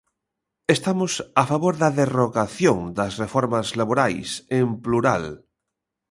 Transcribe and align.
Estamos 0.75 1.11
a 1.41 1.43
favor 1.51 1.73
da 1.81 1.89
derrogación 2.01 2.77
das 2.97 3.13
reformas 3.23 3.67
laborais, 3.79 4.29
en 4.59 4.67
plural. 4.83 5.23